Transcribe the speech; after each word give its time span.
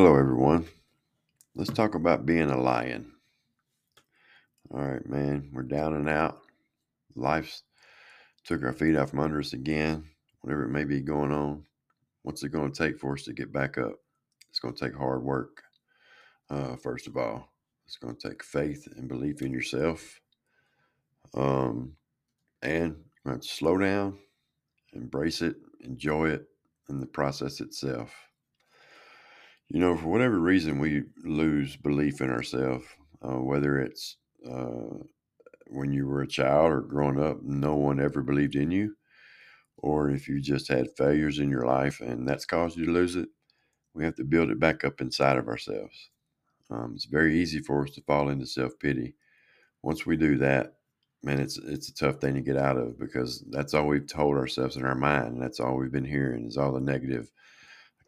Hello, 0.00 0.16
everyone. 0.16 0.64
Let's 1.56 1.72
talk 1.72 1.96
about 1.96 2.24
being 2.24 2.50
a 2.50 2.56
lion. 2.56 3.10
All 4.70 4.80
right, 4.80 5.04
man, 5.04 5.50
we're 5.52 5.64
down 5.64 5.94
and 5.94 6.08
out. 6.08 6.38
Life's 7.16 7.64
took 8.44 8.62
our 8.62 8.72
feet 8.72 8.94
out 8.94 9.10
from 9.10 9.18
under 9.18 9.40
us 9.40 9.54
again, 9.54 10.04
whatever 10.40 10.62
it 10.62 10.70
may 10.70 10.84
be 10.84 11.00
going 11.00 11.32
on. 11.32 11.64
What's 12.22 12.44
it 12.44 12.50
going 12.50 12.70
to 12.70 12.78
take 12.78 13.00
for 13.00 13.14
us 13.14 13.24
to 13.24 13.32
get 13.32 13.52
back 13.52 13.76
up? 13.76 13.94
It's 14.48 14.60
going 14.60 14.72
to 14.72 14.84
take 14.84 14.94
hard 14.94 15.24
work, 15.24 15.64
uh, 16.48 16.76
first 16.76 17.08
of 17.08 17.16
all. 17.16 17.52
It's 17.84 17.96
going 17.96 18.14
to 18.14 18.28
take 18.28 18.44
faith 18.44 18.86
and 18.96 19.08
belief 19.08 19.42
in 19.42 19.50
yourself. 19.50 20.20
Um, 21.34 21.96
and 22.62 22.94
slow 23.40 23.76
down, 23.76 24.16
embrace 24.92 25.42
it, 25.42 25.56
enjoy 25.80 26.28
it, 26.28 26.46
and 26.88 27.02
the 27.02 27.06
process 27.06 27.60
itself. 27.60 28.27
You 29.70 29.80
know, 29.80 29.96
for 29.96 30.06
whatever 30.08 30.38
reason, 30.38 30.78
we 30.78 31.02
lose 31.24 31.76
belief 31.76 32.20
in 32.20 32.30
ourselves, 32.30 32.86
uh, 33.22 33.38
whether 33.40 33.78
it's 33.78 34.16
uh, 34.48 34.96
when 35.66 35.92
you 35.92 36.06
were 36.06 36.22
a 36.22 36.28
child 36.28 36.72
or 36.72 36.80
growing 36.80 37.20
up, 37.22 37.42
no 37.42 37.74
one 37.76 38.00
ever 38.00 38.22
believed 38.22 38.54
in 38.54 38.70
you, 38.70 38.96
or 39.76 40.10
if 40.10 40.28
you 40.28 40.40
just 40.40 40.68
had 40.68 40.96
failures 40.96 41.38
in 41.38 41.50
your 41.50 41.66
life 41.66 42.00
and 42.00 42.26
that's 42.26 42.46
caused 42.46 42.78
you 42.78 42.86
to 42.86 42.92
lose 42.92 43.16
it, 43.16 43.28
we 43.94 44.04
have 44.04 44.14
to 44.16 44.24
build 44.24 44.50
it 44.50 44.60
back 44.60 44.84
up 44.84 45.00
inside 45.00 45.36
of 45.36 45.48
ourselves. 45.48 46.10
Um, 46.70 46.92
it's 46.94 47.06
very 47.06 47.38
easy 47.38 47.60
for 47.60 47.84
us 47.84 47.90
to 47.94 48.02
fall 48.02 48.28
into 48.30 48.46
self 48.46 48.78
pity. 48.78 49.14
Once 49.82 50.06
we 50.06 50.16
do 50.16 50.38
that, 50.38 50.74
man, 51.22 51.40
it's 51.40 51.58
it's 51.58 51.88
a 51.88 51.94
tough 51.94 52.20
thing 52.20 52.34
to 52.34 52.42
get 52.42 52.56
out 52.56 52.78
of 52.78 52.98
because 52.98 53.44
that's 53.50 53.74
all 53.74 53.86
we've 53.86 54.06
told 54.06 54.36
ourselves 54.36 54.76
in 54.76 54.84
our 54.84 54.94
mind. 54.94 55.42
That's 55.42 55.60
all 55.60 55.76
we've 55.76 55.92
been 55.92 56.04
hearing 56.04 56.46
is 56.46 56.56
all 56.56 56.72
the 56.72 56.80
negative. 56.80 57.30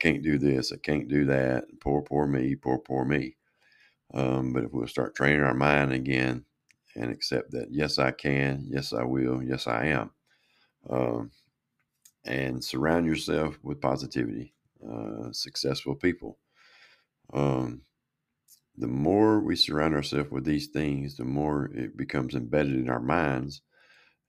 Can't 0.00 0.22
do 0.22 0.38
this. 0.38 0.72
I 0.72 0.76
can't 0.78 1.08
do 1.08 1.26
that. 1.26 1.64
Poor, 1.80 2.02
poor 2.02 2.26
me. 2.26 2.56
Poor, 2.56 2.78
poor 2.78 3.04
me. 3.04 3.36
Um, 4.14 4.52
but 4.52 4.64
if 4.64 4.72
we'll 4.72 4.88
start 4.88 5.14
training 5.14 5.42
our 5.42 5.54
mind 5.54 5.92
again 5.92 6.44
and 6.96 7.10
accept 7.10 7.52
that, 7.52 7.68
yes, 7.70 7.98
I 7.98 8.10
can. 8.10 8.64
Yes, 8.68 8.92
I 8.92 9.04
will. 9.04 9.42
Yes, 9.42 9.66
I 9.66 9.86
am. 9.86 10.10
Um, 10.88 11.30
and 12.24 12.64
surround 12.64 13.06
yourself 13.06 13.58
with 13.62 13.80
positivity, 13.80 14.54
uh, 14.88 15.32
successful 15.32 15.94
people. 15.94 16.38
Um, 17.32 17.82
the 18.76 18.88
more 18.88 19.40
we 19.40 19.56
surround 19.56 19.94
ourselves 19.94 20.30
with 20.30 20.44
these 20.44 20.68
things, 20.68 21.16
the 21.16 21.24
more 21.24 21.70
it 21.74 21.96
becomes 21.96 22.34
embedded 22.34 22.76
in 22.76 22.88
our 22.88 23.00
minds, 23.00 23.62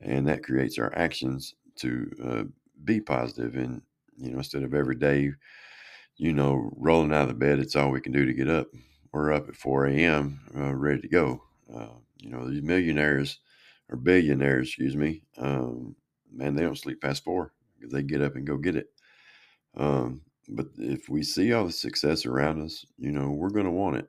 and 0.02 0.28
that 0.28 0.44
creates 0.44 0.78
our 0.78 0.94
actions 0.96 1.56
to 1.78 2.12
uh, 2.24 2.44
be. 2.84 3.02
And 3.08 3.82
you 4.18 4.32
know, 4.32 4.38
instead 4.38 4.64
of 4.64 4.74
every 4.74 4.96
day, 4.96 5.32
you 6.18 6.34
know, 6.34 6.72
rolling 6.78 7.14
out 7.14 7.24
of 7.24 7.28
the 7.30 7.34
bed, 7.34 7.60
it's 7.60 7.76
all 7.76 7.92
we 7.92 8.02
can 8.02 8.12
do 8.12 8.26
to 8.26 8.34
get 8.34 8.50
up. 8.50 8.68
We're 9.12 9.34
up 9.34 9.50
at 9.50 9.56
4 9.56 9.88
a.m. 9.88 10.40
Uh, 10.56 10.74
ready 10.74 11.02
to 11.02 11.08
go. 11.08 11.44
Uh, 11.74 11.88
you 12.18 12.30
know, 12.30 12.48
these 12.50 12.62
millionaires 12.62 13.40
or 13.90 13.98
billionaires, 13.98 14.68
excuse 14.68 14.96
me, 14.96 15.24
um, 15.38 15.96
man, 16.32 16.56
they 16.56 16.64
don't 16.64 16.78
sleep 16.78 17.02
past 17.02 17.24
four 17.24 17.52
because 17.78 17.92
they 17.92 18.04
get 18.04 18.22
up 18.22 18.36
and 18.36 18.48
go 18.48 18.58
get 18.58 18.76
it. 18.76 18.90
Um, 19.76 20.22
but 20.48 20.68
if 20.78 21.10
we 21.10 21.24
see 21.24 21.54
all 21.54 21.66
the 21.66 21.72
success 21.72 22.26
around 22.26 22.62
us, 22.62 22.86
you 22.98 23.12
know, 23.12 23.30
we're 23.30 23.50
going 23.50 23.66
to 23.66 23.72
want 23.72 23.98
it. 23.98 24.08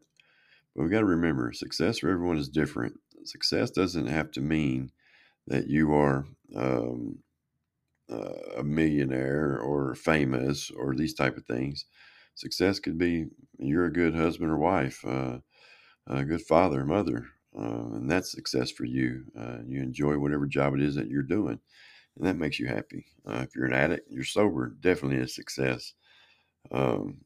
But 0.74 0.84
we 0.84 0.90
got 0.90 1.00
to 1.00 1.04
remember 1.04 1.52
success 1.52 1.98
for 1.98 2.10
everyone 2.10 2.38
is 2.38 2.48
different. 2.48 2.98
Success 3.24 3.70
doesn't 3.70 4.06
have 4.06 4.30
to 4.32 4.40
mean 4.40 4.90
that 5.46 5.68
you 5.68 5.94
are 5.94 6.26
um, 6.56 7.18
uh, 8.10 8.58
a 8.58 8.62
millionaire 8.62 9.58
or 9.58 9.94
famous 9.94 10.70
or 10.70 10.94
these 10.94 11.14
type 11.14 11.36
of 11.36 11.44
things. 11.46 11.84
Success 12.34 12.78
could 12.78 12.98
be 12.98 13.26
you're 13.58 13.86
a 13.86 13.92
good 13.92 14.14
husband 14.14 14.50
or 14.50 14.56
wife, 14.56 15.04
uh, 15.06 15.38
a 16.06 16.24
good 16.24 16.42
father, 16.42 16.80
or 16.80 16.86
mother, 16.86 17.26
uh, 17.58 17.94
and 17.94 18.10
that's 18.10 18.32
success 18.32 18.70
for 18.70 18.84
you. 18.84 19.24
Uh, 19.38 19.58
you 19.66 19.82
enjoy 19.82 20.18
whatever 20.18 20.46
job 20.46 20.74
it 20.74 20.80
is 20.80 20.94
that 20.94 21.08
you're 21.08 21.22
doing, 21.22 21.60
and 22.16 22.26
that 22.26 22.38
makes 22.38 22.58
you 22.58 22.66
happy. 22.66 23.04
Uh, 23.28 23.40
if 23.42 23.54
you're 23.54 23.66
an 23.66 23.74
addict, 23.74 24.10
you're 24.10 24.24
sober, 24.24 24.74
definitely 24.80 25.18
a 25.18 25.28
success. 25.28 25.92
Um, 26.70 27.18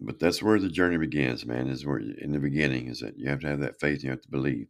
but 0.00 0.18
that's 0.18 0.42
where 0.42 0.58
the 0.58 0.68
journey 0.68 0.96
begins, 0.96 1.46
man. 1.46 1.68
Is 1.68 1.86
where 1.86 1.98
in 1.98 2.32
the 2.32 2.38
beginning 2.38 2.88
is 2.88 3.00
that 3.00 3.18
you 3.18 3.28
have 3.28 3.40
to 3.40 3.48
have 3.48 3.60
that 3.60 3.78
faith, 3.78 4.02
you 4.02 4.10
have 4.10 4.22
to 4.22 4.30
believe. 4.30 4.66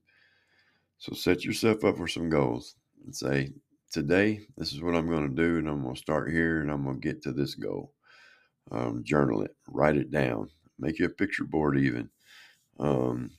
So 0.99 1.15
set 1.15 1.45
yourself 1.45 1.85
up 1.85 1.97
for 1.97 2.09
some 2.09 2.29
goals 2.29 2.75
and 3.05 3.17
say, 3.17 3.51
today, 3.91 4.41
this 4.57 4.73
is 4.73 4.81
what 4.81 4.95
I'm 4.95 5.09
going 5.09 5.29
to 5.29 5.43
do, 5.43 5.59
and 5.59 5.69
I'm 5.69 5.83
going 5.83 5.95
to 5.95 6.01
start 6.01 6.31
here, 6.31 6.61
and 6.61 6.71
I'm 6.71 6.85
going 6.85 7.01
to 7.01 7.09
get 7.09 7.23
to 7.23 7.33
this 7.33 7.55
goal. 7.55 7.93
Um, 8.71 9.03
journal 9.05 9.43
it, 9.43 9.55
write 9.69 9.97
it 9.97 10.11
down, 10.11 10.49
make 10.79 10.99
you 10.99 11.07
a 11.07 11.11
picture 11.11 11.45
board, 11.45 11.79
even. 11.79 12.09
Um, 12.79 13.31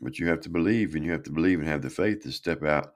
but 0.00 0.18
you 0.18 0.26
have 0.28 0.40
to 0.40 0.48
believe, 0.48 0.94
and 0.94 1.04
you 1.04 1.12
have 1.12 1.22
to 1.24 1.30
believe 1.30 1.60
and 1.60 1.68
have 1.68 1.82
the 1.82 1.90
faith 1.90 2.22
to 2.22 2.32
step 2.32 2.64
out 2.64 2.94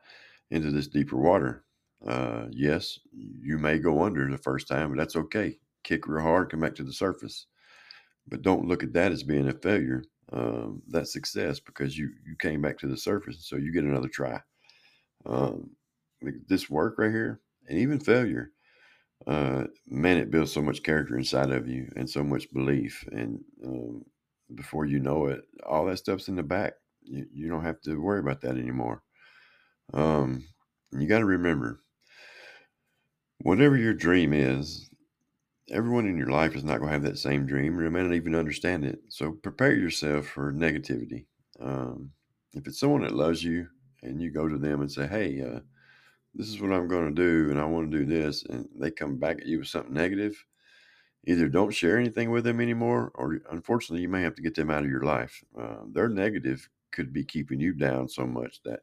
into 0.51 0.71
this 0.71 0.89
deeper 0.89 1.17
water. 1.17 1.65
Uh, 2.07 2.47
yes, 2.51 2.99
you 3.13 3.59
may 3.59 3.79
go 3.79 4.03
under 4.03 4.29
the 4.31 4.39
first 4.39 4.69
time, 4.69 4.91
but 4.91 4.99
that's 4.99 5.17
okay. 5.17 5.59
Kick 5.85 6.09
real 6.09 6.23
hard, 6.23 6.51
come 6.51 6.61
back 6.61 6.75
to 6.77 6.85
the 6.85 6.93
surface. 6.93 7.47
But 8.29 8.43
don't 8.43 8.67
look 8.67 8.83
at 8.83 8.93
that 8.95 9.13
as 9.13 9.23
being 9.23 9.49
a 9.49 9.53
failure. 9.53 10.03
Um, 10.33 10.83
that's 10.89 11.13
success 11.13 11.61
because 11.61 11.97
you 11.97 12.11
you 12.27 12.35
came 12.41 12.61
back 12.61 12.77
to 12.79 12.89
the 12.89 12.97
surface, 12.97 13.47
so 13.47 13.57
you 13.57 13.73
get 13.73 13.85
another 13.85 14.09
try. 14.09 14.41
Um, 15.25 15.71
this 16.49 16.71
work 16.71 16.99
right 16.99 17.11
here, 17.11 17.41
and 17.69 17.79
even 17.79 18.01
failure, 18.01 18.53
uh, 19.27 19.65
man, 19.87 20.19
it 20.19 20.31
builds 20.31 20.53
so 20.53 20.63
much 20.63 20.83
character 20.83 21.17
inside 21.17 21.51
of 21.51 21.69
you 21.69 21.91
and 21.97 22.09
so 22.09 22.23
much 22.23 22.53
belief. 22.53 23.05
And 23.11 23.41
um, 23.65 24.05
before 24.55 24.87
you 24.87 24.99
know 24.99 25.27
it, 25.27 25.41
all 25.65 25.87
that 25.87 25.99
stuff's 25.99 26.29
in 26.29 26.37
the 26.37 26.43
back. 26.43 26.75
You, 27.03 27.27
you 27.33 27.49
don't 27.49 27.65
have 27.65 27.81
to 27.83 28.01
worry 28.01 28.21
about 28.21 28.41
that 28.43 28.57
anymore. 28.57 29.03
Um, 29.93 30.45
you 30.93 31.07
got 31.07 31.19
to 31.19 31.25
remember, 31.25 31.81
whatever 33.39 33.77
your 33.77 33.95
dream 33.95 34.33
is, 34.33 34.89
everyone 35.71 36.07
in 36.07 36.17
your 36.17 36.31
life 36.31 36.55
is 36.55 36.65
not 36.65 36.79
going 36.79 36.89
to 36.89 36.93
have 36.93 37.03
that 37.03 37.19
same 37.19 37.47
dream 37.47 37.79
or 37.79 37.83
they 37.83 37.91
may 37.91 38.03
not 38.03 38.15
even 38.15 38.35
understand 38.35 38.85
it. 38.85 39.01
So 39.09 39.33
prepare 39.33 39.75
yourself 39.75 40.27
for 40.27 40.53
negativity. 40.53 41.27
Um, 41.61 42.13
if 42.53 42.67
it's 42.67 42.79
someone 42.79 43.03
that 43.03 43.15
loves 43.15 43.43
you 43.43 43.67
and 44.03 44.21
you 44.21 44.31
go 44.31 44.49
to 44.49 44.59
them 44.59 44.81
and 44.81 44.91
say, 44.91 45.07
hey, 45.07 45.43
uh, 45.43 45.61
this 46.37 46.49
is 46.49 46.61
what 46.61 46.73
I'm 46.73 46.89
going 46.89 47.15
to 47.15 47.23
do 47.23 47.51
and 47.51 47.59
I 47.59 47.65
want 47.65 47.91
to 47.91 47.99
do 47.99 48.05
this, 48.05 48.45
and 48.45 48.69
they 48.79 48.91
come 48.91 49.17
back 49.17 49.41
at 49.41 49.47
you 49.47 49.61
with 49.61 49.69
something 49.69 49.95
negative, 49.95 50.45
either 51.27 51.49
don't 51.49 51.75
share 51.75 51.99
anything 51.99 52.31
with 52.31 52.45
them 52.45 52.61
anymore, 52.61 53.11
or 53.15 53.39
unfortunately, 53.51 54.03
you 54.03 54.09
may 54.09 54.23
have 54.23 54.35
to 54.37 54.43
get 54.43 54.55
them 54.55 54.71
out 54.71 54.85
of 54.85 54.91
your 54.91 55.03
life. 55.03 55.43
Uh, 55.59 55.85
their 55.93 56.09
negative 56.09 56.69
could 56.93 57.13
be 57.13 57.25
keeping 57.25 57.59
you 57.59 57.73
down 57.73 58.09
so 58.09 58.27
much 58.27 58.63
that 58.65 58.81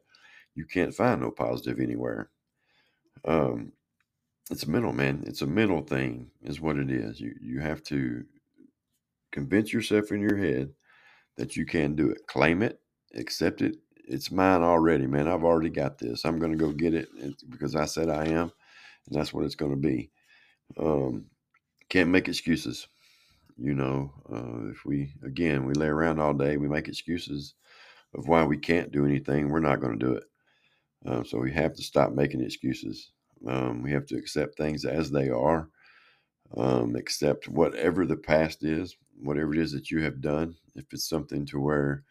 you 0.54 0.64
can't 0.64 0.94
find 0.94 1.20
no 1.20 1.30
positive 1.30 1.80
anywhere. 1.80 2.30
Um, 3.24 3.72
it's 4.50 4.64
a 4.64 4.70
mental 4.70 4.92
man. 4.92 5.24
It's 5.26 5.42
a 5.42 5.46
mental 5.46 5.80
thing, 5.80 6.30
is 6.42 6.60
what 6.60 6.76
it 6.76 6.90
is. 6.90 7.20
You 7.20 7.34
you 7.40 7.60
have 7.60 7.82
to 7.84 8.24
convince 9.32 9.72
yourself 9.72 10.12
in 10.12 10.20
your 10.20 10.36
head 10.36 10.70
that 11.36 11.56
you 11.56 11.64
can 11.64 11.94
do 11.94 12.10
it. 12.10 12.26
Claim 12.26 12.62
it, 12.62 12.80
accept 13.14 13.62
it. 13.62 13.76
It's 14.06 14.30
mine 14.30 14.62
already, 14.62 15.06
man. 15.06 15.28
I've 15.28 15.44
already 15.44 15.70
got 15.70 15.98
this. 15.98 16.24
I'm 16.24 16.38
going 16.38 16.52
to 16.52 16.58
go 16.58 16.72
get 16.72 16.94
it 16.94 17.08
because 17.48 17.74
I 17.76 17.86
said 17.86 18.08
I 18.08 18.26
am, 18.26 18.52
and 19.06 19.12
that's 19.18 19.32
what 19.32 19.44
it's 19.44 19.54
going 19.54 19.70
to 19.72 19.76
be. 19.76 20.10
Um, 20.78 21.26
can't 21.88 22.10
make 22.10 22.28
excuses. 22.28 22.88
You 23.56 23.74
know, 23.74 24.12
uh, 24.32 24.70
if 24.70 24.84
we 24.84 25.12
again 25.24 25.64
we 25.66 25.74
lay 25.74 25.86
around 25.86 26.20
all 26.20 26.34
day, 26.34 26.56
we 26.56 26.68
make 26.68 26.88
excuses 26.88 27.54
of 28.14 28.28
why 28.28 28.44
we 28.44 28.58
can't 28.58 28.92
do 28.92 29.04
anything. 29.06 29.48
We're 29.50 29.60
not 29.60 29.80
going 29.80 29.98
to 29.98 30.06
do 30.06 30.12
it. 30.14 30.24
Uh, 31.06 31.22
so 31.24 31.38
we 31.38 31.52
have 31.52 31.74
to 31.74 31.82
stop 31.82 32.12
making 32.12 32.40
excuses. 32.42 33.12
Um, 33.46 33.82
we 33.82 33.92
have 33.92 34.06
to 34.06 34.16
accept 34.16 34.56
things 34.56 34.84
as 34.84 35.10
they 35.10 35.28
are, 35.28 35.68
um, 36.56 36.96
accept 36.96 37.48
whatever 37.48 38.06
the 38.06 38.16
past 38.16 38.64
is, 38.64 38.96
whatever 39.22 39.52
it 39.54 39.60
is 39.60 39.72
that 39.72 39.90
you 39.90 40.02
have 40.02 40.20
done. 40.20 40.56
If 40.74 40.86
it's 40.92 41.08
something 41.08 41.46
to 41.46 41.60
where 41.60 42.04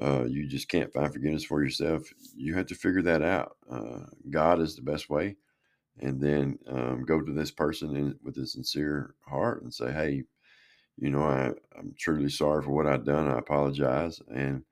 uh, 0.00 0.24
you 0.24 0.46
just 0.46 0.68
can't 0.68 0.92
find 0.92 1.12
forgiveness 1.12 1.44
for 1.44 1.62
yourself, 1.62 2.02
you 2.34 2.54
have 2.54 2.66
to 2.66 2.74
figure 2.74 3.02
that 3.02 3.22
out. 3.22 3.56
Uh, 3.70 4.00
God 4.30 4.60
is 4.60 4.74
the 4.74 4.82
best 4.82 5.10
way. 5.10 5.36
And 5.98 6.20
then 6.20 6.58
um, 6.68 7.04
go 7.04 7.20
to 7.20 7.32
this 7.32 7.50
person 7.50 7.94
in, 7.96 8.18
with 8.22 8.38
a 8.38 8.46
sincere 8.46 9.14
heart 9.26 9.62
and 9.62 9.72
say, 9.72 9.92
hey, 9.92 10.22
you 10.96 11.10
know, 11.10 11.22
I, 11.22 11.50
I'm 11.78 11.94
truly 11.98 12.30
sorry 12.30 12.62
for 12.62 12.70
what 12.70 12.86
I've 12.86 13.04
done. 13.04 13.28
I 13.28 13.38
apologize. 13.38 14.20
And 14.34 14.62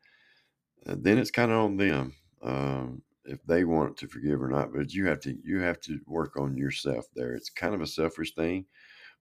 uh, 0.86 0.94
then 0.98 1.18
it's 1.18 1.30
kind 1.30 1.52
of 1.52 1.58
on 1.58 1.76
them. 1.76 2.14
Um, 2.42 3.02
if 3.28 3.44
they 3.44 3.64
want 3.64 3.96
to 3.98 4.08
forgive 4.08 4.42
or 4.42 4.48
not. 4.48 4.72
But 4.72 4.92
you 4.92 5.06
have 5.06 5.20
to 5.20 5.36
you 5.44 5.60
have 5.60 5.80
to 5.82 6.00
work 6.06 6.36
on 6.36 6.56
yourself 6.56 7.06
there. 7.14 7.34
It's 7.34 7.50
kind 7.50 7.74
of 7.74 7.80
a 7.80 7.86
selfish 7.86 8.34
thing, 8.34 8.64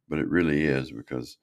but 0.07 0.19
it 0.19 0.29
really 0.29 0.63
is 0.63 0.91
because 0.91 1.37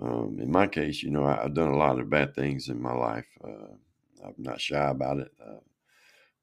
um, 0.00 0.38
in 0.40 0.50
my 0.50 0.66
case, 0.66 1.02
you 1.02 1.10
know, 1.10 1.24
I, 1.24 1.42
have 1.42 1.54
done 1.54 1.70
a 1.70 1.76
lot 1.76 2.00
of 2.00 2.10
bad 2.10 2.34
things 2.34 2.68
in 2.68 2.80
my 2.80 2.92
life. 2.94 3.26
Uh, 3.44 3.74
I'm 4.24 4.34
not 4.38 4.60
shy 4.60 4.88
about 4.88 5.18
it, 5.18 5.32
uh, 5.44 5.60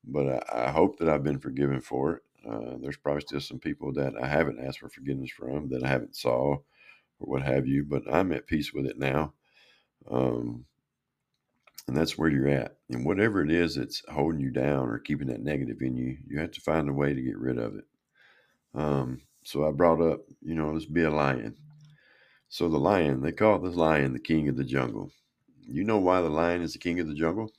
but 0.04 0.44
I, 0.50 0.68
I, 0.68 0.72
hope 0.72 0.98
that 1.00 1.10
I've 1.10 1.24
been 1.24 1.40
forgiven 1.40 1.82
for 1.82 2.16
it. 2.16 2.24
Uh, 2.48 2.78
there's 2.80 2.98
probably 2.98 3.22
still 3.22 3.40
some 3.40 3.60
people 3.60 3.92
that 3.94 4.14
I 4.22 4.28
haven't 4.28 4.60
asked 4.60 4.80
for 4.80 4.90
forgiveness 4.90 5.32
from 5.32 5.70
that 5.70 5.84
I 5.84 5.88
haven't 5.88 6.16
saw 6.16 6.58
or 6.60 6.62
what 7.20 7.42
have 7.42 7.68
you, 7.68 7.84
but 7.84 8.04
I'm 8.12 8.32
at 8.32 8.48
peace 8.48 8.74
with 8.74 8.86
it 8.86 9.00
now. 9.00 9.34
Um, 10.10 10.66
and 11.88 11.96
that's 11.96 12.18
where 12.18 12.30
you're 12.30 12.48
at. 12.48 12.78
And 12.90 13.06
whatever 13.06 13.42
it 13.42 13.52
is 13.52 13.76
that's 13.76 14.04
holding 14.10 14.42
you 14.42 14.52
down 14.52 14.90
or 14.90 15.00
keeping 15.00 15.28
that 15.28 15.42
negative 15.44 15.82
in 15.82 15.96
you, 15.96 16.18
you 16.28 16.40
have 16.40 16.52
to 16.52 16.62
find 16.62 16.90
a 16.90 16.94
way 16.94 17.14
to 17.14 17.22
get 17.22 17.38
rid 17.38 17.58
of 17.58 17.76
it. 17.76 17.86
Um, 18.74 19.22
so 19.44 19.68
I 19.68 19.72
brought 19.72 20.02
up, 20.02 20.22
you 20.42 20.56
know, 20.56 20.72
let's 20.72 20.86
be 20.86 21.04
a 21.04 21.12
lion. 21.12 21.56
So 22.50 22.70
the 22.70 22.78
lion, 22.78 23.22
they 23.22 23.32
call 23.32 23.60
this 23.60 23.76
lion 23.76 24.14
the 24.14 24.20
king 24.20 24.50
of 24.50 24.58
the 24.58 24.64
jungle. 24.64 25.12
You 25.68 25.84
know 25.84 26.00
why 26.00 26.22
the 26.22 26.30
lion 26.30 26.62
is 26.62 26.74
the 26.74 26.80
king 26.80 27.00
of 27.00 27.08
the 27.08 27.14
jungle? 27.14 27.52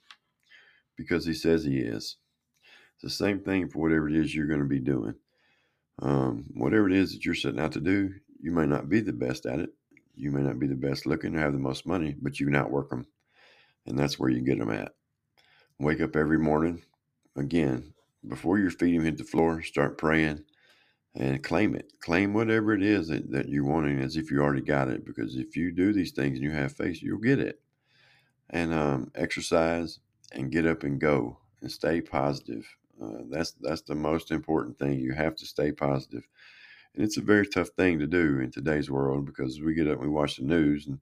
Because 0.97 1.27
he 1.27 1.35
says 1.35 1.65
he 1.65 1.79
is. 1.79 2.17
It's 2.95 3.03
the 3.03 3.11
same 3.11 3.41
thing 3.41 3.69
for 3.69 3.81
whatever 3.81 4.09
it 4.09 4.17
is 4.17 4.35
you're 4.35 4.47
going 4.47 4.61
to 4.61 4.67
be 4.67 4.81
doing. 4.81 5.15
Um, 6.01 6.47
whatever 6.55 6.89
it 6.89 6.95
is 6.95 7.13
that 7.13 7.25
you're 7.25 7.35
setting 7.35 7.61
out 7.61 7.73
to 7.73 7.81
do, 7.81 8.15
you 8.41 8.51
may 8.51 8.67
not 8.67 8.89
be 8.89 9.01
the 9.01 9.13
best 9.13 9.47
at 9.47 9.61
it. 9.61 9.71
You 10.15 10.31
may 10.31 10.41
not 10.41 10.59
be 10.59 10.67
the 10.67 10.75
best 10.75 11.05
looking 11.07 11.35
or 11.35 11.41
have 11.41 11.53
the 11.53 11.59
most 11.59 11.87
money, 11.87 12.17
but 12.21 12.41
you 12.41 12.47
can 12.47 12.55
outwork 12.55 12.91
them. 12.91 13.07
And 13.87 13.99
that's 13.99 14.19
where 14.19 14.31
you 14.31 14.41
get 14.41 14.59
them 14.59 14.71
at. 14.71 14.93
Wake 15.79 16.01
up 16.01 16.17
every 16.17 16.39
morning. 16.39 16.83
Again, 17.37 17.93
before 18.27 18.59
your 18.59 18.71
feet 18.71 18.95
even 18.95 19.05
hit 19.05 19.19
the 19.19 19.25
floor, 19.25 19.63
start 19.63 19.99
praying 19.99 20.43
and 21.15 21.43
claim 21.43 21.75
it. 21.75 21.93
Claim 22.01 22.33
whatever 22.33 22.73
it 22.73 22.83
is 22.83 23.09
that, 23.09 23.31
that 23.31 23.49
you're 23.49 23.65
wanting 23.65 24.01
as 24.01 24.17
if 24.17 24.31
you 24.31 24.41
already 24.41 24.63
got 24.63 24.89
it. 24.89 25.05
Because 25.05 25.37
if 25.37 25.57
you 25.57 25.71
do 25.71 25.93
these 25.93 26.13
things 26.13 26.37
and 26.37 26.43
you 26.43 26.51
have 26.51 26.73
faith, 26.73 27.03
you'll 27.03 27.19
get 27.19 27.39
it. 27.39 27.61
And 28.51 28.73
um, 28.73 29.11
exercise 29.15 29.99
and 30.33 30.51
get 30.53 30.67
up 30.67 30.83
and 30.85 31.01
go 31.01 31.39
and 31.63 31.71
stay 31.71 32.01
positive. 32.01 32.67
Uh, 33.03 33.23
that's 33.31 33.53
that's 33.61 33.83
the 33.83 33.95
most 33.95 34.31
important 34.31 34.79
thing. 34.79 34.99
You 35.01 35.13
have 35.13 35.37
to 35.37 35.47
stay 35.47 35.73
positive. 35.73 36.27
and 36.95 37.05
it's 37.05 37.19
a 37.19 37.23
very 37.23 37.47
tough 37.47 37.69
thing 37.71 37.99
to 37.99 38.07
do 38.07 38.41
in 38.41 38.51
today's 38.51 38.91
world 38.91 39.27
because 39.27 39.61
we 39.61 39.75
get 39.75 39.87
up, 39.89 39.95
and 39.99 40.03
we 40.03 40.09
watch 40.09 40.37
the 40.37 40.45
news, 40.45 40.87
and 40.87 40.99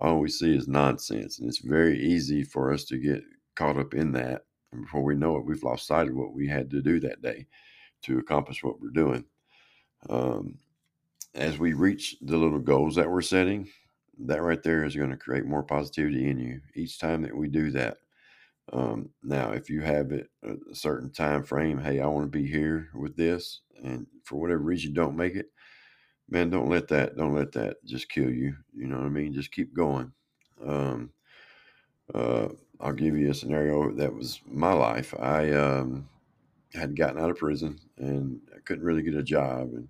all 0.00 0.20
we 0.20 0.28
see 0.30 0.56
is 0.56 0.68
nonsense, 0.68 1.38
and 1.38 1.48
it's 1.48 1.58
very 1.58 1.98
easy 2.00 2.44
for 2.44 2.72
us 2.72 2.84
to 2.86 2.98
get 2.98 3.22
caught 3.56 3.78
up 3.78 3.94
in 3.94 4.12
that. 4.12 4.42
And 4.72 4.82
before 4.82 5.02
we 5.04 5.14
know 5.16 5.36
it, 5.36 5.44
we've 5.46 5.62
lost 5.62 5.86
sight 5.86 6.08
of 6.08 6.14
what 6.16 6.34
we 6.34 6.48
had 6.48 6.70
to 6.70 6.82
do 6.82 7.00
that 7.00 7.22
day 7.22 7.46
to 8.02 8.18
accomplish 8.18 8.62
what 8.62 8.80
we're 8.80 8.90
doing. 8.90 9.24
Um, 10.08 10.58
as 11.34 11.58
we 11.58 11.72
reach 11.74 12.16
the 12.22 12.36
little 12.36 12.58
goals 12.58 12.96
that 12.96 13.10
we're 13.10 13.22
setting, 13.22 13.68
that 14.20 14.42
right 14.42 14.62
there 14.62 14.84
is 14.84 14.96
going 14.96 15.10
to 15.10 15.16
create 15.16 15.46
more 15.46 15.62
positivity 15.62 16.28
in 16.28 16.38
you 16.38 16.60
each 16.74 16.98
time 16.98 17.22
that 17.22 17.36
we 17.36 17.48
do 17.48 17.70
that. 17.72 17.98
Um, 18.72 19.10
now, 19.22 19.52
if 19.52 19.70
you 19.70 19.80
have 19.80 20.12
it 20.12 20.30
a 20.42 20.74
certain 20.74 21.10
time 21.10 21.42
frame, 21.42 21.78
hey, 21.78 22.00
I 22.00 22.06
want 22.06 22.30
to 22.30 22.38
be 22.38 22.46
here 22.46 22.90
with 22.94 23.16
this, 23.16 23.60
and 23.82 24.06
for 24.24 24.36
whatever 24.36 24.60
reason 24.60 24.92
don't 24.92 25.16
make 25.16 25.34
it, 25.34 25.46
man, 26.28 26.50
don't 26.50 26.68
let 26.68 26.88
that 26.88 27.16
don't 27.16 27.34
let 27.34 27.52
that 27.52 27.84
just 27.84 28.08
kill 28.08 28.30
you. 28.30 28.56
You 28.74 28.86
know 28.86 28.98
what 28.98 29.06
I 29.06 29.10
mean? 29.10 29.32
Just 29.32 29.52
keep 29.52 29.74
going. 29.74 30.12
Um, 30.64 31.12
uh, 32.14 32.48
I'll 32.80 32.92
give 32.92 33.16
you 33.16 33.30
a 33.30 33.34
scenario 33.34 33.92
that 33.94 34.14
was 34.14 34.40
my 34.46 34.72
life. 34.72 35.14
I 35.18 35.52
um, 35.52 36.08
had 36.74 36.96
gotten 36.96 37.20
out 37.20 37.30
of 37.30 37.36
prison 37.36 37.78
and 37.98 38.40
I 38.54 38.60
couldn't 38.60 38.84
really 38.84 39.02
get 39.02 39.14
a 39.14 39.22
job, 39.22 39.72
and 39.74 39.88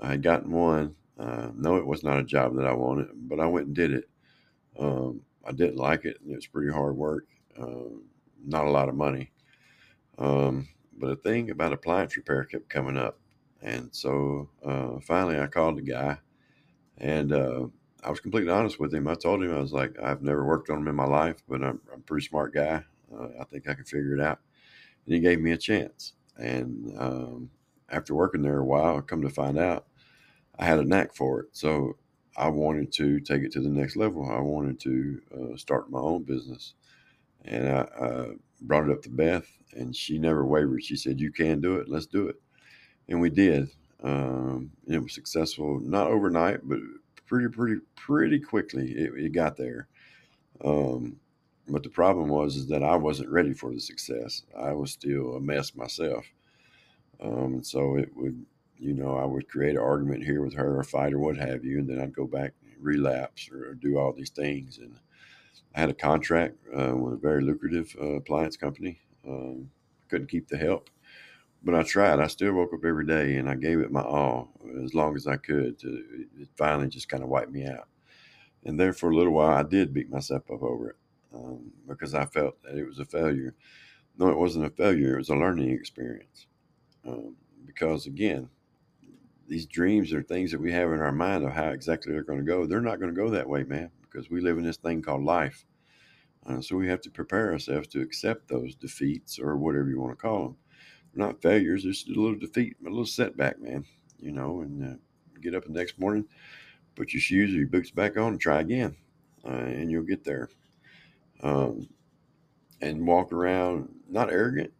I 0.00 0.12
had 0.12 0.22
gotten 0.22 0.50
one. 0.52 0.96
Uh, 1.18 1.50
no, 1.54 1.76
it 1.76 1.86
was 1.86 2.02
not 2.02 2.18
a 2.18 2.24
job 2.24 2.56
that 2.56 2.66
I 2.66 2.72
wanted, 2.72 3.08
but 3.14 3.40
I 3.40 3.46
went 3.46 3.66
and 3.68 3.76
did 3.76 3.92
it. 3.92 4.08
Um, 4.78 5.22
I 5.44 5.52
didn't 5.52 5.76
like 5.76 6.04
it, 6.04 6.18
and 6.20 6.32
it 6.32 6.36
was 6.36 6.46
pretty 6.46 6.72
hard 6.72 6.96
work. 6.96 7.26
Um, 7.58 8.04
not 8.44 8.66
a 8.66 8.70
lot 8.70 8.88
of 8.88 8.94
money. 8.94 9.30
Um, 10.18 10.68
but 10.98 11.10
a 11.10 11.16
thing 11.16 11.50
about 11.50 11.72
appliance 11.72 12.16
repair 12.16 12.44
kept 12.44 12.68
coming 12.68 12.96
up. 12.96 13.18
And 13.62 13.88
so 13.92 14.48
uh, 14.64 15.00
finally 15.00 15.38
I 15.38 15.46
called 15.46 15.78
the 15.78 15.82
guy 15.82 16.18
and 16.98 17.32
uh, 17.32 17.66
I 18.02 18.10
was 18.10 18.20
completely 18.20 18.50
honest 18.52 18.80
with 18.80 18.94
him. 18.94 19.08
I 19.08 19.14
told 19.14 19.42
him, 19.42 19.54
I 19.54 19.60
was 19.60 19.72
like, 19.72 19.96
I've 20.02 20.22
never 20.22 20.44
worked 20.44 20.70
on 20.70 20.78
them 20.78 20.88
in 20.88 20.94
my 20.94 21.06
life, 21.06 21.42
but 21.48 21.62
I'm, 21.62 21.80
I'm 21.92 22.00
a 22.00 22.02
pretty 22.02 22.26
smart 22.26 22.54
guy. 22.54 22.84
Uh, 23.12 23.28
I 23.40 23.44
think 23.44 23.68
I 23.68 23.74
can 23.74 23.84
figure 23.84 24.14
it 24.14 24.20
out. 24.20 24.40
And 25.06 25.14
he 25.14 25.20
gave 25.20 25.40
me 25.40 25.52
a 25.52 25.58
chance. 25.58 26.14
And 26.36 26.94
um, 26.98 27.50
after 27.90 28.14
working 28.14 28.42
there 28.42 28.58
a 28.58 28.64
while, 28.64 28.96
I 28.98 29.00
come 29.00 29.22
to 29.22 29.30
find 29.30 29.58
out 29.58 29.86
I 30.58 30.64
had 30.64 30.78
a 30.78 30.84
knack 30.84 31.14
for 31.14 31.40
it. 31.40 31.48
So 31.52 31.96
I 32.36 32.48
wanted 32.48 32.92
to 32.94 33.20
take 33.20 33.42
it 33.42 33.52
to 33.52 33.60
the 33.60 33.68
next 33.68 33.96
level. 33.96 34.30
I 34.30 34.40
wanted 34.40 34.80
to 34.80 35.22
uh, 35.34 35.56
start 35.56 35.90
my 35.90 36.00
own 36.00 36.22
business. 36.22 36.74
And 37.44 37.68
I, 37.68 38.28
brought 38.62 38.88
it 38.88 38.92
up 38.92 39.02
to 39.02 39.10
Beth, 39.10 39.46
and 39.72 39.94
she 39.94 40.18
never 40.18 40.44
wavered. 40.46 40.84
She 40.84 40.96
said, 40.96 41.20
You 41.20 41.32
can 41.32 41.60
do 41.60 41.76
it. 41.76 41.88
Let's 41.88 42.06
do 42.06 42.28
it. 42.28 42.36
And 43.08 43.20
we 43.20 43.30
did. 43.30 43.68
Um, 44.02 44.70
and 44.86 44.96
it 44.96 45.02
was 45.02 45.14
successful, 45.14 45.80
not 45.80 46.08
overnight, 46.08 46.60
but 46.64 46.78
pretty, 47.26 47.48
pretty, 47.48 47.80
pretty 47.94 48.40
quickly. 48.40 48.92
It, 48.92 49.12
it 49.16 49.32
got 49.32 49.56
there. 49.56 49.88
Um, 50.64 51.16
but 51.68 51.82
the 51.82 51.88
problem 51.88 52.28
was 52.28 52.56
is 52.56 52.66
that 52.68 52.82
I 52.82 52.96
wasn't 52.96 53.30
ready 53.30 53.52
for 53.52 53.72
the 53.72 53.80
success. 53.80 54.42
I 54.58 54.72
was 54.72 54.90
still 54.90 55.36
a 55.36 55.40
mess 55.40 55.74
myself. 55.74 56.24
Um, 57.20 57.54
and 57.54 57.66
so 57.66 57.96
it 57.96 58.10
would, 58.16 58.44
you 58.78 58.94
know, 58.94 59.16
I 59.16 59.24
would 59.24 59.48
create 59.48 59.76
an 59.76 59.82
argument 59.82 60.24
here 60.24 60.42
with 60.42 60.54
her, 60.54 60.80
a 60.80 60.84
fight 60.84 61.12
or 61.12 61.20
what 61.20 61.36
have 61.36 61.64
you, 61.64 61.78
and 61.78 61.88
then 61.88 62.00
I'd 62.00 62.14
go 62.14 62.26
back 62.26 62.52
and 62.62 62.72
relapse 62.84 63.48
or 63.50 63.74
do 63.74 63.96
all 63.96 64.12
these 64.12 64.30
things. 64.30 64.78
And 64.78 64.96
I 65.74 65.80
had 65.80 65.90
a 65.90 65.94
contract 65.94 66.56
uh, 66.76 66.94
with 66.94 67.14
a 67.14 67.16
very 67.18 67.42
lucrative 67.42 67.94
uh, 68.00 68.14
appliance 68.14 68.56
company. 68.56 69.00
Um, 69.26 69.70
couldn't 70.08 70.28
keep 70.28 70.48
the 70.48 70.58
help, 70.58 70.90
but 71.62 71.74
I 71.74 71.82
tried. 71.82 72.20
I 72.20 72.26
still 72.26 72.52
woke 72.52 72.74
up 72.74 72.84
every 72.84 73.06
day 73.06 73.36
and 73.36 73.48
I 73.48 73.54
gave 73.54 73.80
it 73.80 73.90
my 73.90 74.02
all 74.02 74.50
as 74.84 74.94
long 74.94 75.16
as 75.16 75.26
I 75.26 75.36
could. 75.36 75.78
To, 75.80 76.04
it 76.38 76.48
finally 76.56 76.88
just 76.88 77.08
kind 77.08 77.22
of 77.22 77.30
wiped 77.30 77.50
me 77.50 77.66
out. 77.66 77.88
And 78.64 78.78
there 78.78 78.92
for 78.92 79.10
a 79.10 79.16
little 79.16 79.32
while, 79.32 79.56
I 79.56 79.62
did 79.62 79.94
beat 79.94 80.10
myself 80.10 80.50
up 80.50 80.62
over 80.62 80.90
it 80.90 80.96
um, 81.34 81.72
because 81.88 82.14
I 82.14 82.26
felt 82.26 82.62
that 82.62 82.76
it 82.76 82.86
was 82.86 82.98
a 82.98 83.06
failure. 83.06 83.54
No, 84.18 84.28
it 84.28 84.38
wasn't 84.38 84.66
a 84.66 84.70
failure. 84.70 85.14
It 85.14 85.18
was 85.18 85.30
a 85.30 85.34
learning 85.34 85.70
experience. 85.70 86.46
Um, 87.06 87.36
because 87.64 88.06
again, 88.06 88.50
these 89.48 89.64
dreams 89.66 90.12
are 90.12 90.22
things 90.22 90.52
that 90.52 90.60
we 90.60 90.70
have 90.72 90.92
in 90.92 91.00
our 91.00 91.12
mind 91.12 91.44
of 91.44 91.52
how 91.52 91.70
exactly 91.70 92.12
they're 92.12 92.22
going 92.22 92.38
to 92.38 92.44
go. 92.44 92.66
They're 92.66 92.82
not 92.82 93.00
going 93.00 93.12
to 93.14 93.20
go 93.20 93.30
that 93.30 93.48
way, 93.48 93.64
man 93.64 93.90
because 94.12 94.30
we 94.30 94.40
live 94.40 94.58
in 94.58 94.64
this 94.64 94.76
thing 94.76 95.02
called 95.02 95.24
life. 95.24 95.64
Uh, 96.46 96.60
so 96.60 96.76
we 96.76 96.88
have 96.88 97.00
to 97.00 97.10
prepare 97.10 97.52
ourselves 97.52 97.86
to 97.88 98.00
accept 98.00 98.48
those 98.48 98.74
defeats 98.74 99.38
or 99.38 99.56
whatever 99.56 99.88
you 99.88 100.00
want 100.00 100.12
to 100.12 100.20
call 100.20 100.44
them. 100.44 100.56
They're 101.14 101.26
not 101.26 101.42
failures, 101.42 101.84
it's 101.84 102.02
just 102.02 102.16
a 102.16 102.20
little 102.20 102.38
defeat, 102.38 102.76
a 102.80 102.88
little 102.88 103.06
setback, 103.06 103.60
man. 103.60 103.84
You 104.18 104.32
know, 104.32 104.60
and 104.62 104.94
uh, 104.94 104.96
get 105.40 105.54
up 105.54 105.64
the 105.64 105.72
next 105.72 105.98
morning, 105.98 106.26
put 106.94 107.12
your 107.12 107.20
shoes 107.20 107.52
or 107.52 107.58
your 107.58 107.68
boots 107.68 107.90
back 107.90 108.16
on, 108.16 108.32
and 108.32 108.40
try 108.40 108.60
again, 108.60 108.96
uh, 109.44 109.50
and 109.50 109.90
you'll 109.90 110.04
get 110.04 110.24
there. 110.24 110.48
Um, 111.42 111.88
and 112.80 113.06
walk 113.06 113.32
around 113.32 113.88
not 114.08 114.32
arrogant. 114.32 114.72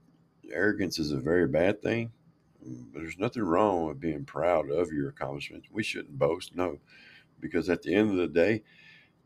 Arrogance 0.53 0.99
is 0.99 1.13
a 1.13 1.17
very 1.17 1.47
bad 1.47 1.83
thing, 1.83 2.13
but 2.93 3.01
there's 3.01 3.19
nothing 3.19 3.43
wrong 3.43 3.87
with 3.87 4.01
being 4.01 4.25
proud 4.25 4.71
of 4.71 4.93
your 4.93 5.09
accomplishments. 5.09 5.69
We 5.71 5.83
shouldn't 5.83 6.19
boast, 6.19 6.55
no, 6.55 6.79
because 7.41 7.69
at 7.69 7.83
the 7.83 7.95
end 7.95 8.11
of 8.11 8.17
the 8.17 8.29
day, 8.29 8.63